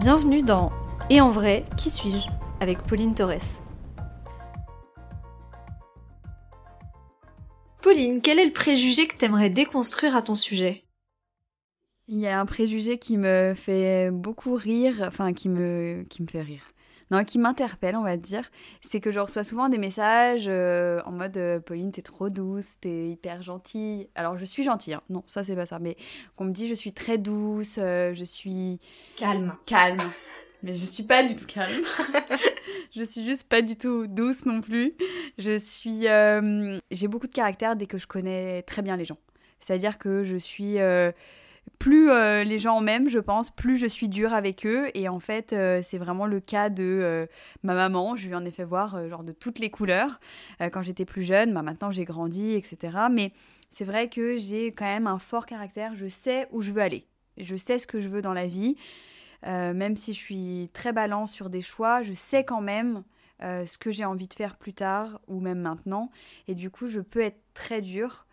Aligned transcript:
Bienvenue 0.00 0.42
dans 0.42 0.70
Et 1.10 1.20
en 1.20 1.30
vrai, 1.30 1.64
qui 1.76 1.90
suis-je 1.90 2.18
avec 2.60 2.78
Pauline 2.84 3.16
Torres. 3.16 3.60
Pauline, 7.82 8.22
quel 8.22 8.38
est 8.38 8.46
le 8.46 8.52
préjugé 8.52 9.08
que 9.08 9.16
t'aimerais 9.16 9.50
déconstruire 9.50 10.14
à 10.14 10.22
ton 10.22 10.36
sujet? 10.36 10.84
Il 12.06 12.18
y 12.18 12.28
a 12.28 12.38
un 12.38 12.46
préjugé 12.46 12.98
qui 12.98 13.16
me 13.16 13.54
fait 13.56 14.12
beaucoup 14.12 14.54
rire, 14.54 15.02
enfin 15.04 15.32
qui 15.32 15.48
me, 15.48 16.06
qui 16.08 16.22
me 16.22 16.28
fait 16.28 16.42
rire. 16.42 16.62
Non, 17.10 17.24
qui 17.24 17.38
m'interpelle, 17.38 17.96
on 17.96 18.02
va 18.02 18.16
dire, 18.16 18.50
c'est 18.82 19.00
que 19.00 19.10
je 19.10 19.18
reçois 19.18 19.42
souvent 19.42 19.68
des 19.68 19.78
messages 19.78 20.44
euh, 20.46 21.00
en 21.06 21.12
mode 21.12 21.36
euh, 21.38 21.58
Pauline, 21.58 21.90
t'es 21.90 22.02
trop 22.02 22.28
douce, 22.28 22.74
t'es 22.80 23.10
hyper 23.10 23.40
gentille. 23.42 24.08
Alors, 24.14 24.36
je 24.36 24.44
suis 24.44 24.62
gentille, 24.62 24.94
hein. 24.94 25.02
non, 25.08 25.22
ça 25.26 25.42
c'est 25.42 25.56
pas 25.56 25.64
ça, 25.64 25.78
mais 25.78 25.96
qu'on 26.36 26.44
me 26.44 26.52
dit 26.52 26.68
je 26.68 26.74
suis 26.74 26.92
très 26.92 27.16
douce, 27.16 27.76
euh, 27.78 28.12
je 28.14 28.24
suis. 28.24 28.78
Calme. 29.16 29.54
Calme. 29.66 29.98
Mais 30.64 30.74
je 30.74 30.84
suis 30.84 31.04
pas 31.04 31.22
du 31.22 31.36
tout 31.36 31.46
calme. 31.46 31.84
je 32.96 33.04
suis 33.04 33.24
juste 33.24 33.48
pas 33.48 33.62
du 33.62 33.76
tout 33.76 34.08
douce 34.08 34.44
non 34.44 34.60
plus. 34.60 34.92
Je 35.38 35.56
suis. 35.56 36.06
J'ai 36.90 37.06
beaucoup 37.06 37.28
de 37.28 37.32
caractère 37.32 37.76
dès 37.76 37.86
que 37.86 37.96
je 37.96 38.08
connais 38.08 38.62
très 38.62 38.82
bien 38.82 38.96
les 38.96 39.04
gens. 39.04 39.18
C'est-à-dire 39.60 39.98
que 39.98 40.24
je 40.24 40.36
suis 40.36 40.78
plus 41.78 42.10
euh, 42.10 42.44
les 42.44 42.58
gens 42.58 42.80
m'aiment, 42.80 43.08
je 43.08 43.18
pense, 43.18 43.50
plus 43.50 43.76
je 43.76 43.86
suis 43.86 44.08
dure 44.08 44.32
avec 44.32 44.66
eux. 44.66 44.90
Et 44.94 45.08
en 45.08 45.20
fait, 45.20 45.52
euh, 45.52 45.80
c'est 45.82 45.98
vraiment 45.98 46.26
le 46.26 46.40
cas 46.40 46.70
de 46.70 46.82
euh, 46.84 47.26
ma 47.62 47.74
maman. 47.74 48.16
Je 48.16 48.26
lui 48.26 48.34
en 48.34 48.44
ai 48.44 48.50
fait 48.50 48.64
voir 48.64 49.08
genre 49.08 49.24
de 49.24 49.32
toutes 49.32 49.58
les 49.58 49.70
couleurs 49.70 50.20
quand 50.72 50.82
j'étais 50.82 51.04
plus 51.04 51.22
jeune. 51.22 51.54
Bah, 51.54 51.62
maintenant, 51.62 51.90
j'ai 51.90 52.04
grandi, 52.04 52.52
etc. 52.52 52.96
Mais 53.10 53.32
c'est 53.70 53.84
vrai 53.84 54.08
que 54.08 54.36
j'ai 54.36 54.72
quand 54.72 54.86
même 54.86 55.06
un 55.06 55.18
fort 55.18 55.46
caractère. 55.46 55.94
Je 55.94 56.08
sais 56.08 56.48
où 56.50 56.62
je 56.62 56.72
veux 56.72 56.82
aller. 56.82 57.06
Je 57.36 57.54
sais 57.54 57.78
ce 57.78 57.86
que 57.86 58.00
je 58.00 58.08
veux 58.08 58.22
dans 58.22 58.32
la 58.32 58.46
vie. 58.46 58.76
même 59.44 59.94
si 59.94 60.14
je 60.14 60.18
suis 60.18 60.70
très 60.72 60.92
balance 60.92 61.32
sur 61.32 61.50
des 61.50 61.62
choix, 61.62 62.02
je 62.02 62.12
sais 62.12 62.44
quand 62.44 62.60
même 62.60 63.04
ce 63.40 63.78
que 63.78 63.92
j'ai 63.92 64.04
envie 64.04 64.26
de 64.26 64.34
faire 64.34 64.56
plus 64.56 64.74
tard 64.74 65.20
ou 65.28 65.38
même 65.40 65.60
maintenant. 65.60 66.10
Et 66.48 66.54
du 66.54 66.70
coup, 66.70 66.88
je 66.88 67.00
peux 67.00 67.20
être 67.20 67.40
très 67.54 67.80
dure 67.80 68.26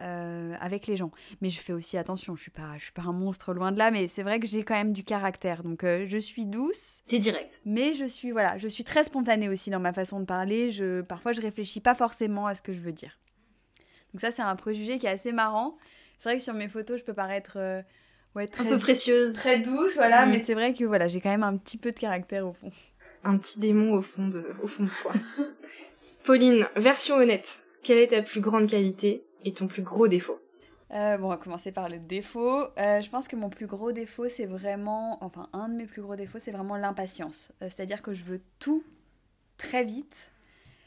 euh, 0.00 0.54
avec 0.60 0.86
les 0.86 0.96
gens. 0.96 1.10
Mais 1.40 1.50
je 1.50 1.60
fais 1.60 1.72
aussi 1.72 1.98
attention, 1.98 2.36
je 2.36 2.42
suis 2.42 2.50
pas, 2.50 2.76
je 2.78 2.84
suis 2.84 2.92
pas 2.92 3.02
un 3.02 3.12
monstre 3.12 3.52
loin 3.52 3.72
de 3.72 3.78
là, 3.78 3.90
mais 3.90 4.08
c'est 4.08 4.22
vrai 4.22 4.40
que 4.40 4.46
j'ai 4.46 4.62
quand 4.62 4.74
même 4.74 4.92
du 4.92 5.04
caractère. 5.04 5.62
Donc 5.62 5.84
euh, 5.84 6.06
je 6.08 6.18
suis 6.18 6.46
douce. 6.46 7.02
T'es 7.06 7.18
direct. 7.18 7.60
Mais 7.64 7.94
je 7.94 8.06
suis 8.06 8.30
voilà, 8.30 8.58
je 8.58 8.68
suis 8.68 8.84
très 8.84 9.04
spontanée 9.04 9.48
aussi 9.48 9.70
dans 9.70 9.80
ma 9.80 9.92
façon 9.92 10.20
de 10.20 10.24
parler. 10.24 10.70
Je 10.70 11.02
parfois 11.02 11.32
je 11.32 11.40
réfléchis 11.40 11.80
pas 11.80 11.94
forcément 11.94 12.46
à 12.46 12.54
ce 12.54 12.62
que 12.62 12.72
je 12.72 12.80
veux 12.80 12.92
dire. 12.92 13.18
Donc 14.12 14.20
ça 14.20 14.30
c'est 14.30 14.42
un 14.42 14.56
préjugé 14.56 14.98
qui 14.98 15.06
est 15.06 15.10
assez 15.10 15.32
marrant. 15.32 15.76
C'est 16.18 16.28
vrai 16.28 16.38
que 16.38 16.42
sur 16.42 16.54
mes 16.54 16.68
photos 16.68 17.00
je 17.00 17.04
peux 17.04 17.14
paraître 17.14 17.54
euh, 17.56 17.82
ouais, 18.34 18.46
très, 18.46 18.66
un 18.66 18.70
peu 18.70 18.78
précieuse, 18.78 19.34
très 19.34 19.60
douce, 19.60 19.94
voilà. 19.96 20.26
Mm. 20.26 20.30
Mais 20.30 20.38
c'est 20.38 20.54
vrai 20.54 20.74
que 20.74 20.84
voilà, 20.84 21.08
j'ai 21.08 21.20
quand 21.20 21.30
même 21.30 21.42
un 21.42 21.56
petit 21.56 21.78
peu 21.78 21.92
de 21.92 21.98
caractère 21.98 22.46
au 22.46 22.52
fond. 22.52 22.72
Un 23.24 23.36
petit 23.36 23.60
démon 23.60 23.92
au 23.92 24.02
fond 24.02 24.28
de, 24.28 24.44
au 24.62 24.66
fond 24.66 24.84
de 24.84 24.90
toi. 25.02 25.12
Pauline, 26.24 26.66
version 26.76 27.16
honnête. 27.16 27.62
Quelle 27.82 27.98
est 27.98 28.08
ta 28.08 28.22
plus 28.22 28.40
grande 28.40 28.68
qualité? 28.68 29.24
Et 29.44 29.52
ton 29.52 29.66
plus 29.66 29.82
gros 29.82 30.08
défaut 30.08 30.40
euh, 30.92 31.16
bon, 31.18 31.26
on 31.26 31.28
va 31.28 31.36
commencer 31.36 31.70
par 31.70 31.88
le 31.88 31.98
défaut. 31.98 32.64
Euh, 32.78 33.00
je 33.00 33.08
pense 33.10 33.28
que 33.28 33.36
mon 33.36 33.48
plus 33.48 33.66
gros 33.66 33.92
défaut, 33.92 34.28
c'est 34.28 34.46
vraiment, 34.46 35.22
enfin, 35.22 35.48
un 35.52 35.68
de 35.68 35.74
mes 35.74 35.86
plus 35.86 36.02
gros 36.02 36.16
défauts, 36.16 36.38
c'est 36.40 36.50
vraiment 36.50 36.76
l'impatience. 36.76 37.50
Euh, 37.62 37.68
c'est-à-dire 37.70 38.02
que 38.02 38.12
je 38.12 38.24
veux 38.24 38.40
tout 38.58 38.82
très 39.56 39.84
vite, 39.84 40.32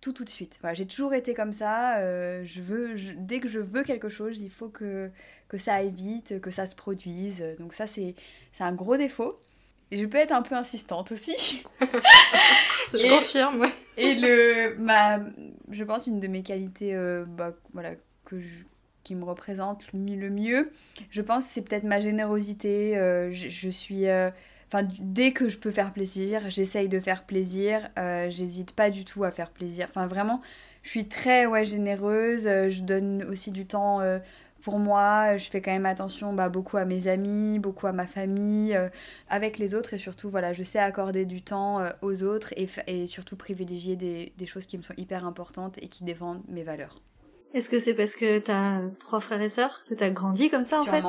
tout 0.00 0.12
tout 0.12 0.24
de 0.24 0.28
suite. 0.28 0.58
Voilà, 0.60 0.74
j'ai 0.74 0.86
toujours 0.86 1.14
été 1.14 1.34
comme 1.34 1.52
ça. 1.52 2.00
je 2.44 2.60
veux, 2.60 2.96
dès 3.16 3.38
que 3.38 3.48
je 3.48 3.60
veux 3.60 3.84
quelque 3.84 4.08
chose, 4.08 4.40
il 4.40 4.50
faut 4.50 4.68
que, 4.68 5.10
que 5.48 5.56
ça 5.56 5.74
aille 5.74 5.92
vite, 5.92 6.40
que 6.40 6.50
ça 6.50 6.66
se 6.66 6.74
produise. 6.74 7.44
Donc 7.60 7.72
ça, 7.72 7.86
c'est, 7.86 8.16
c'est 8.52 8.64
un 8.64 8.72
gros 8.72 8.96
défaut. 8.96 9.38
Et 9.92 9.98
je 9.98 10.06
peux 10.06 10.16
être 10.16 10.32
un 10.32 10.42
peu 10.42 10.56
insistante 10.56 11.12
aussi. 11.12 11.62
je 11.80 13.08
confirme, 13.08 13.60
ouais. 13.60 13.72
Et 13.98 14.14
le, 14.16 14.74
ma, 14.78 15.20
je 15.70 15.84
pense 15.84 16.06
une 16.08 16.18
de 16.18 16.26
mes 16.26 16.42
qualités, 16.42 16.96
bah, 17.28 17.54
voilà, 17.72 17.92
qui 19.04 19.14
me 19.14 19.24
représente 19.24 19.84
le 19.92 20.30
mieux. 20.30 20.70
Je 21.10 21.22
pense 21.22 21.46
que 21.46 21.52
c'est 21.52 21.62
peut-être 21.62 21.84
ma 21.84 22.00
générosité. 22.00 22.96
Euh, 22.96 23.32
je, 23.32 23.68
suis. 23.70 24.06
Euh, 24.06 24.30
enfin, 24.68 24.86
dès 25.00 25.32
que 25.32 25.48
je 25.48 25.58
peux 25.58 25.70
faire 25.70 25.92
plaisir, 25.92 26.48
j'essaye 26.50 26.88
de 26.88 27.00
faire 27.00 27.24
plaisir. 27.24 27.88
Euh, 27.98 28.30
j'hésite 28.30 28.72
pas 28.72 28.90
du 28.90 29.04
tout 29.04 29.24
à 29.24 29.30
faire 29.30 29.50
plaisir. 29.50 29.86
Enfin, 29.90 30.06
vraiment, 30.06 30.40
je 30.82 30.90
suis 30.90 31.08
très 31.08 31.46
ouais, 31.46 31.64
généreuse. 31.64 32.44
je 32.44 32.80
donne 32.82 33.24
aussi 33.24 33.50
du 33.50 33.66
temps 33.66 34.00
pour 34.62 34.78
moi. 34.78 35.36
Je 35.36 35.50
fais 35.50 35.60
quand 35.60 35.72
même 35.72 35.86
attention 35.86 36.32
bah, 36.32 36.48
beaucoup 36.48 36.76
à 36.76 36.84
mes 36.84 37.08
amis, 37.08 37.58
beaucoup 37.58 37.86
à 37.88 37.92
ma 37.92 38.06
famille, 38.06 38.78
avec 39.28 39.58
les 39.58 39.74
autres. 39.74 39.94
Et 39.94 39.98
surtout, 39.98 40.28
voilà, 40.30 40.52
je 40.52 40.62
sais 40.62 40.78
accorder 40.78 41.24
du 41.24 41.42
temps 41.42 41.84
aux 42.02 42.22
autres 42.22 42.52
et, 42.56 42.68
et 42.86 43.06
surtout 43.06 43.36
privilégier 43.36 43.96
des, 43.96 44.32
des 44.38 44.46
choses 44.46 44.66
qui 44.66 44.78
me 44.78 44.82
sont 44.82 44.94
hyper 44.96 45.26
importantes 45.26 45.78
et 45.82 45.88
qui 45.88 46.04
défendent 46.04 46.42
mes 46.48 46.62
valeurs. 46.62 47.00
Est-ce 47.54 47.68
que 47.68 47.78
c'est 47.78 47.94
parce 47.94 48.14
que 48.14 48.38
t'as 48.38 48.80
trois 48.98 49.20
frères 49.20 49.42
et 49.42 49.48
sœurs 49.48 49.82
que 49.88 49.94
t'as 49.94 50.10
grandi 50.10 50.50
comme 50.50 50.64
ça 50.64 50.80
en 50.80 50.84
fait? 50.84 51.04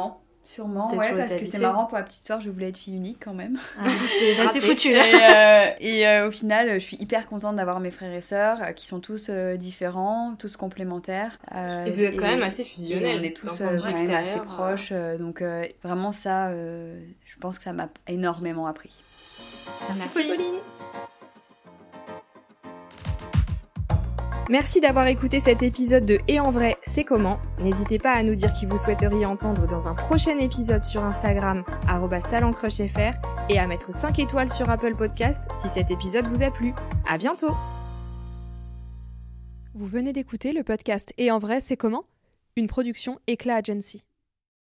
Sûrement, 0.45 0.93
ouais, 0.93 1.15
parce 1.15 1.37
que 1.37 1.45
c'est 1.45 1.59
marrant 1.59 1.85
pour 1.85 1.97
la 1.97 2.03
petite 2.03 2.19
histoire, 2.19 2.41
je 2.41 2.49
voulais 2.49 2.67
être 2.67 2.77
fille 2.77 2.97
unique 2.97 3.17
quand 3.23 3.33
même. 3.33 3.57
Ah, 3.79 3.87
c'était 3.97 4.37
assez 4.41 4.59
foutu 4.59 4.89
Et, 4.89 4.97
euh, 4.99 5.69
et 5.79 6.05
euh, 6.05 6.27
au 6.27 6.31
final, 6.31 6.73
je 6.73 6.79
suis 6.79 6.97
hyper 6.97 7.27
contente 7.27 7.55
d'avoir 7.55 7.79
mes 7.79 7.91
frères 7.91 8.13
et 8.13 8.19
sœurs 8.19 8.61
euh, 8.61 8.71
qui 8.73 8.85
sont 8.85 8.99
tous 8.99 9.29
différents, 9.29 10.35
tous 10.37 10.57
complémentaires. 10.57 11.37
et 11.53 11.91
vous 11.91 12.03
êtes 12.03 12.17
quand 12.17 12.27
même 12.27 12.43
assez 12.43 12.65
fusionnels. 12.65 13.19
On 13.21 13.23
est 13.23 13.35
tous 13.35 13.57
quand 13.57 13.93
même 13.93 14.11
assez 14.11 14.41
proches, 14.41 14.91
donc 15.17 15.41
vraiment 15.81 16.11
ça, 16.11 16.51
je 16.51 17.39
pense 17.39 17.57
que 17.57 17.63
ça 17.63 17.71
m'a 17.71 17.87
énormément 18.07 18.67
appris. 18.67 18.91
Merci, 19.97 20.23
Pauline. 20.27 20.59
Merci 24.49 24.81
d'avoir 24.81 25.07
écouté 25.07 25.39
cet 25.39 25.63
épisode 25.63 26.05
de 26.05 26.19
Et 26.27 26.39
en 26.41 26.51
vrai, 26.51 26.75
c'est 26.81 27.05
comment 27.05 27.39
N'hésitez 27.59 27.97
pas 27.97 28.11
à 28.11 28.23
nous 28.23 28.35
dire 28.35 28.51
qui 28.51 28.65
vous 28.65 28.77
souhaiteriez 28.77 29.25
entendre 29.25 29.67
dans 29.67 29.87
un 29.87 29.93
prochain 29.95 30.37
épisode 30.37 30.83
sur 30.83 31.01
Instagram, 31.03 31.63
@talencrushfr 32.29 33.13
et 33.49 33.57
à 33.57 33.67
mettre 33.67 33.93
5 33.93 34.19
étoiles 34.19 34.49
sur 34.49 34.69
Apple 34.69 34.95
Podcast 34.95 35.49
si 35.53 35.69
cet 35.69 35.91
épisode 35.91 36.27
vous 36.27 36.43
a 36.43 36.51
plu. 36.51 36.73
À 37.07 37.17
bientôt 37.17 37.55
Vous 39.73 39.87
venez 39.87 40.11
d'écouter 40.11 40.51
le 40.51 40.63
podcast 40.63 41.13
Et 41.17 41.31
en 41.31 41.39
vrai, 41.39 41.61
c'est 41.61 41.77
comment? 41.77 42.03
Une 42.57 42.67
production 42.67 43.19
Éclat 43.27 43.55
Agency. 43.55 44.03